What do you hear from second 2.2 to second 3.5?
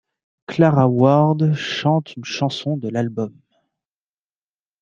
chanson de l'album.